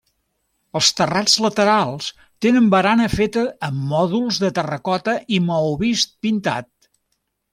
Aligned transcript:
Els 0.77 0.87
terrats 0.99 1.33
laterals 1.45 2.07
tenen 2.45 2.71
barana 2.75 3.09
feta 3.15 3.43
amb 3.69 3.85
mòduls 3.93 4.41
de 4.45 4.51
terracota 4.61 5.17
i 5.39 5.43
maó 5.51 5.71
vist, 5.85 6.17
pintat. 6.27 6.69